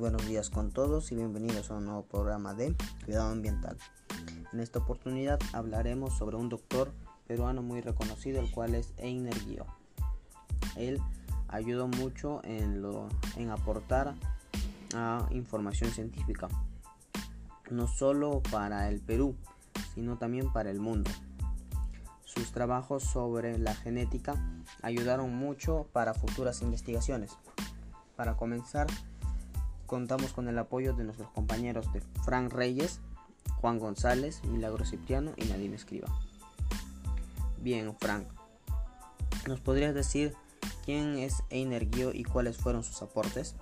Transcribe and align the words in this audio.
buenos 0.00 0.26
días 0.26 0.48
con 0.48 0.70
todos 0.70 1.12
y 1.12 1.14
bienvenidos 1.14 1.70
a 1.70 1.74
un 1.74 1.84
nuevo 1.84 2.06
programa 2.06 2.54
de 2.54 2.74
Cuidado 3.04 3.32
Ambiental. 3.32 3.76
En 4.50 4.60
esta 4.60 4.78
oportunidad 4.78 5.38
hablaremos 5.52 6.16
sobre 6.16 6.38
un 6.38 6.48
doctor 6.48 6.94
peruano 7.26 7.60
muy 7.60 7.82
reconocido, 7.82 8.40
el 8.40 8.50
cual 8.50 8.74
es 8.74 8.94
Einer 8.96 9.38
Guio. 9.44 9.66
Él 10.74 11.02
ayudó 11.48 11.86
mucho 11.86 12.40
en, 12.44 12.80
lo, 12.80 13.10
en 13.36 13.50
aportar 13.50 14.14
a 14.94 15.28
información 15.32 15.90
científica, 15.90 16.48
no 17.70 17.86
solo 17.86 18.42
para 18.50 18.88
el 18.88 19.00
Perú, 19.00 19.36
sino 19.94 20.16
también 20.16 20.50
para 20.50 20.70
el 20.70 20.80
mundo. 20.80 21.10
Sus 22.24 22.52
trabajos 22.52 23.02
sobre 23.02 23.58
la 23.58 23.74
genética 23.74 24.34
ayudaron 24.80 25.34
mucho 25.34 25.88
para 25.92 26.14
futuras 26.14 26.62
investigaciones. 26.62 27.36
Para 28.16 28.38
comenzar, 28.38 28.86
contamos 29.90 30.32
con 30.32 30.46
el 30.46 30.56
apoyo 30.56 30.92
de 30.92 31.02
nuestros 31.02 31.28
compañeros 31.32 31.92
de 31.92 32.00
Frank 32.24 32.52
Reyes, 32.52 33.00
Juan 33.60 33.80
González, 33.80 34.40
Milagro 34.44 34.84
Cipriano 34.84 35.32
y 35.36 35.46
Nadine 35.46 35.74
Escriba. 35.74 36.06
Bien, 37.58 37.92
Frank, 37.98 38.28
¿nos 39.48 39.58
podrías 39.58 39.92
decir 39.92 40.36
quién 40.84 41.18
es 41.18 41.42
Einer 41.50 41.90
Guio 41.90 42.12
y 42.14 42.22
cuáles 42.22 42.56
fueron 42.56 42.84
sus 42.84 43.02
aportes? 43.02 43.56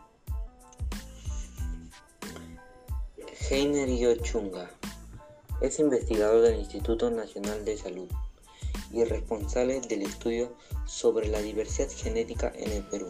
Heiner 3.49 3.89
Guio 3.89 4.15
Chunga 4.17 4.71
es 5.63 5.79
investigador 5.79 6.43
del 6.43 6.61
Instituto 6.61 7.11
Nacional 7.11 7.65
de 7.65 7.79
Salud 7.79 8.11
y 8.93 9.03
responsable 9.05 9.81
del 9.81 10.03
estudio 10.03 10.55
sobre 10.85 11.29
la 11.29 11.41
diversidad 11.41 11.89
genética 11.91 12.53
en 12.55 12.71
el 12.73 12.85
Perú 12.85 13.09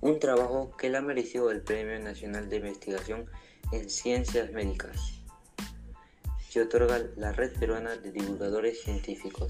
un 0.00 0.20
trabajo 0.20 0.76
que 0.76 0.90
le 0.90 0.98
ha 0.98 1.02
merecido 1.02 1.50
el 1.50 1.60
Premio 1.60 1.98
Nacional 1.98 2.48
de 2.48 2.56
Investigación 2.56 3.26
en 3.72 3.90
Ciencias 3.90 4.52
Médicas, 4.52 5.20
que 6.52 6.62
otorga 6.62 7.02
la 7.16 7.32
Red 7.32 7.58
Peruana 7.58 7.96
de 7.96 8.12
Divulgadores 8.12 8.80
Científicos 8.82 9.48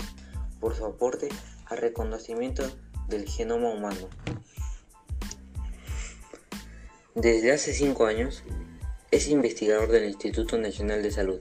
por 0.61 0.75
su 0.75 0.85
aporte 0.85 1.29
al 1.67 1.79
reconocimiento 1.79 2.65
del 3.09 3.29
genoma 3.29 3.71
humano. 3.71 4.09
Desde 7.15 7.53
hace 7.53 7.73
cinco 7.73 8.07
años 8.07 8.43
es 9.11 9.29
investigador 9.29 9.91
del 9.91 10.05
Instituto 10.05 10.57
Nacional 10.59 11.03
de 11.03 11.11
Salud 11.11 11.41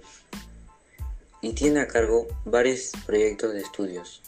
y 1.42 1.54
tiene 1.54 1.82
a 1.82 1.88
cargo 1.88 2.28
varios 2.46 2.92
proyectos 3.06 3.54
de 3.54 3.62
estudios. 3.62 4.22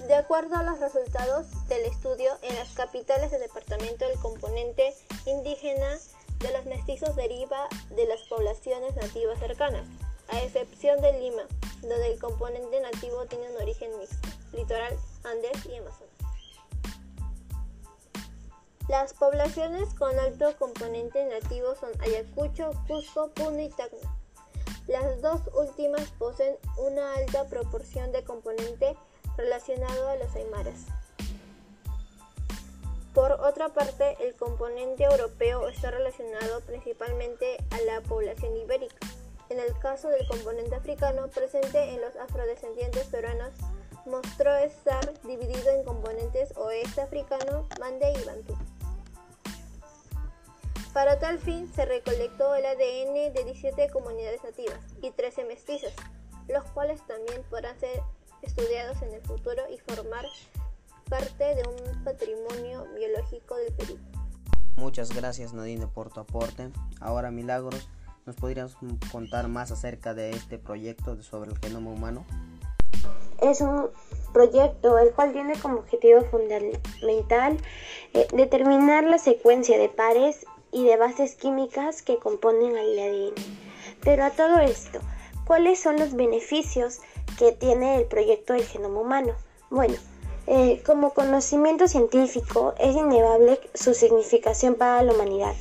De 0.08 0.16
acuerdo 0.16 0.56
a 0.56 0.64
los 0.64 0.80
resultados 0.80 1.68
del 1.68 1.86
estudio, 1.86 2.32
en 2.42 2.56
las 2.56 2.74
capitales 2.74 3.30
del 3.30 3.42
departamento 3.42 4.06
el 4.06 4.20
componente 4.20 4.96
indígena 5.28 6.00
de 6.40 6.52
los 6.54 6.66
mestizos 6.66 7.16
deriva 7.16 7.68
de 7.92 8.08
las 8.08 8.24
poblaciones 8.24 8.96
nativas 8.96 9.38
cercanas, 9.38 9.86
a 10.30 10.42
excepción 10.42 11.02
de 11.02 11.20
Lima, 11.20 11.44
donde 11.82 12.14
el 12.14 12.20
componente 12.20 12.80
nativo 12.82 13.26
tiene 13.26 13.50
un 13.52 13.62
origen 13.62 13.98
mixto, 14.00 14.30
litoral, 14.54 14.98
Andes 15.24 15.66
y 15.66 15.76
Amazonas. 15.76 16.16
Las 18.88 19.14
poblaciones 19.16 19.94
con 19.96 20.18
alto 20.20 20.56
componente 20.58 21.26
nativo 21.26 21.76
son 21.76 21.90
Ayacucho, 22.02 22.72
Cusco, 22.88 23.30
Puno 23.30 23.60
y 23.60 23.70
Tacna. 23.70 24.16
Las 24.88 25.22
dos 25.22 25.42
últimas 25.56 26.12
poseen 26.20 26.56
una 26.78 27.16
alta 27.16 27.46
proporción 27.46 28.12
de 28.12 28.24
componente 28.24 28.96
relacionado 29.38 30.08
a 30.10 30.16
los 30.18 30.36
aymaras. 30.36 30.86
Por 33.16 33.32
otra 33.32 33.70
parte, 33.70 34.18
el 34.20 34.36
componente 34.36 35.06
europeo 35.06 35.68
está 35.70 35.90
relacionado 35.90 36.62
principalmente 36.62 37.58
a 37.72 37.82
la 37.82 38.02
población 38.02 38.56
ibérica. 38.58 38.98
En 39.50 39.60
el 39.60 39.78
caso 39.80 40.10
del 40.10 40.28
componente 40.28 40.76
africano 40.76 41.28
presente 41.28 41.94
en 41.94 42.02
los 42.02 42.16
afrodescendientes 42.16 43.06
peruanos, 43.08 43.54
mostró 44.06 44.56
estar 44.56 45.14
dividido 45.24 45.70
en 45.70 45.84
componentes 45.84 46.56
oeste 46.58 47.02
africano, 47.02 47.68
mande 47.80 48.12
y 48.12 48.26
bantú. 48.26 48.58
Para 50.94 51.20
tal 51.20 51.40
fin 51.40 51.72
se 51.76 51.86
recolectó 51.86 52.56
el 52.56 52.66
ADN 52.66 53.34
de 53.34 53.44
17 53.44 53.90
comunidades 53.90 54.44
nativas 54.44 54.80
y 55.02 55.12
13 55.12 55.44
mestizas, 55.46 55.94
los 56.48 56.64
cuales 56.72 57.06
también 57.06 57.44
podrán 57.50 57.78
ser 57.80 58.02
estudiados 58.42 59.02
en 59.02 59.14
el 59.14 59.22
futuro 59.22 59.62
y 59.70 59.78
formar 59.80 60.26
parte 61.10 61.56
de 61.56 61.64
un 61.68 62.04
patrimonio 62.04 62.88
biológico 62.96 63.56
del 63.56 63.74
Perú. 63.74 64.00
Muchas 64.78 65.14
gracias 65.14 65.54
Nadine 65.54 65.88
por 65.88 66.12
tu 66.12 66.20
aporte. 66.20 66.72
Ahora 67.00 67.32
Milagros 67.32 67.90
¿Nos 68.26 68.38
podrías 68.38 68.76
contar 69.12 69.48
más 69.50 69.72
acerca 69.72 70.16
de 70.16 70.32
este 70.32 70.58
proyecto 70.58 71.22
sobre 71.22 71.52
el 71.52 71.60
genoma 71.60 71.92
humano? 71.92 72.26
Es 73.40 73.62
un 73.62 73.90
proyecto 74.34 74.98
el 74.98 75.12
cual 75.12 75.32
tiene 75.32 75.54
como 75.60 75.76
objetivo 75.76 76.22
fundamental 76.32 77.58
eh, 78.14 78.28
determinar 78.34 79.04
la 79.04 79.20
secuencia 79.20 79.78
de 79.78 79.90
pares 79.90 80.48
y 80.72 80.86
de 80.86 80.98
bases 80.98 81.36
químicas 81.36 82.02
que 82.02 82.18
componen 82.18 82.76
el 82.76 82.98
ADN. 82.98 83.36
Pero 84.04 84.24
a 84.24 84.32
todo 84.32 84.58
esto, 84.58 85.00
¿cuáles 85.46 85.80
son 85.80 85.98
los 85.98 86.16
beneficios 86.16 87.02
que 87.38 87.52
tiene 87.52 87.98
el 87.98 88.06
proyecto 88.06 88.54
del 88.54 88.66
genoma 88.66 89.02
humano? 89.02 89.36
Bueno, 89.70 89.96
eh, 90.48 90.82
como 90.86 91.14
conocimiento 91.14 91.88
científico 91.88 92.76
es 92.80 92.96
innegable 92.96 93.60
su 93.74 93.94
significación 93.94 94.76
para 94.76 95.02
la 95.02 95.14
humanidad. 95.14 95.56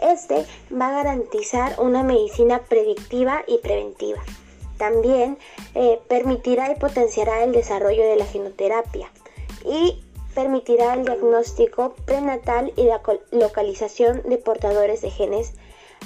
Este 0.00 0.46
va 0.72 0.88
a 0.88 1.02
garantizar 1.02 1.78
una 1.78 2.02
medicina 2.02 2.60
predictiva 2.60 3.42
y 3.46 3.58
preventiva. 3.58 4.20
También 4.78 5.38
eh, 5.74 6.00
permitirá 6.08 6.72
y 6.72 6.76
potenciará 6.76 7.44
el 7.44 7.52
desarrollo 7.52 8.02
de 8.02 8.16
la 8.16 8.24
genoterapia 8.24 9.10
y 9.64 10.02
permitirá 10.34 10.94
el 10.94 11.04
diagnóstico 11.04 11.94
prenatal 12.06 12.72
y 12.76 12.84
la 12.84 13.02
localización 13.30 14.22
de 14.22 14.38
portadores 14.38 15.02
de 15.02 15.10
genes 15.10 15.52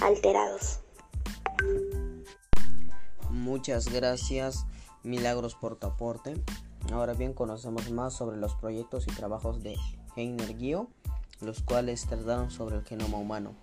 alterados. 0.01 0.81
Muchas 3.31 3.93
gracias 3.93 4.67
Milagros 5.05 5.55
por 5.55 5.77
tu 5.77 5.87
aporte. 5.87 6.35
Ahora 6.93 7.15
bien 7.15 7.33
conocemos 7.33 7.91
más 7.91 8.15
sobre 8.15 8.37
los 8.37 8.55
proyectos 8.55 9.09
y 9.09 9.13
trabajos 9.13 9.63
de 9.63 9.77
Heiner 10.17 10.57
Gio, 10.57 10.89
los 11.41 11.61
cuales 11.61 12.07
trataron 12.07 12.51
sobre 12.51 12.77
el 12.77 12.85
genoma 12.85 13.19
humano. 13.19 13.55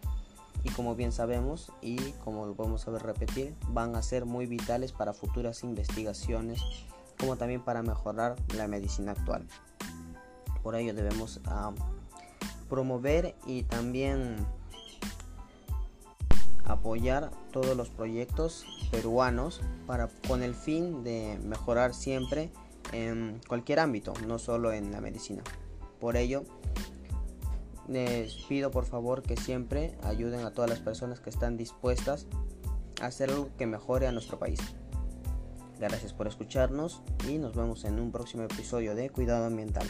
Y 0.64 0.70
como 0.70 0.96
bien 0.96 1.12
sabemos, 1.12 1.72
y 1.82 1.98
como 2.24 2.46
lo 2.46 2.56
podemos 2.56 2.82
saber 2.82 3.04
repetir, 3.04 3.56
van 3.70 3.96
a 3.96 4.02
ser 4.02 4.26
muy 4.26 4.46
vitales 4.46 4.92
para 4.92 5.14
futuras 5.14 5.64
investigaciones, 5.64 6.62
como 7.20 7.36
también 7.36 7.62
para 7.62 7.82
mejorar 7.84 8.36
la 8.56 8.68
medicina 8.68 9.14
actual. 9.14 9.48
Por 10.62 10.76
ello 10.76 10.94
debemos 10.94 11.40
ah, 11.46 11.72
promover 12.70 13.36
y 13.46 13.64
también 13.64 14.36
apoyar 16.66 17.32
todos 17.52 17.76
los 17.76 17.90
proyectos 17.90 18.66
peruanos 18.92 19.62
para 19.88 20.10
con 20.28 20.44
el 20.44 20.56
fin 20.56 21.04
de 21.04 21.40
mejorar 21.44 21.94
siempre 21.94 22.52
en 22.92 23.40
cualquier 23.48 23.80
ámbito, 23.80 24.14
no 24.28 24.40
solo 24.40 24.72
en 24.72 24.92
la 24.92 25.02
medicina. 25.02 25.44
Por 26.00 26.18
ello, 26.18 26.44
les 27.88 28.34
pido 28.48 28.72
por 28.72 28.86
favor 28.86 29.22
que 29.22 29.38
siempre 29.38 29.98
ayuden 30.04 30.46
a 30.46 30.52
todas 30.52 30.70
las 30.70 30.80
personas 30.80 31.20
que 31.20 31.30
están 31.30 31.58
dispuestas 31.58 32.28
a 33.02 33.08
hacer 33.08 33.30
algo 33.30 33.50
que 33.58 33.68
mejore 33.68 34.08
a 34.08 34.12
nuestro 34.12 34.40
país. 34.40 34.60
Gracias 35.80 36.14
por 36.14 36.28
escucharnos 36.28 37.02
y 37.28 37.38
nos 37.38 37.56
vemos 37.56 37.86
en 37.86 38.00
un 38.00 38.12
próximo 38.12 38.44
episodio 38.44 38.94
de 38.94 39.10
Cuidado 39.10 39.46
Ambiental. 39.46 39.88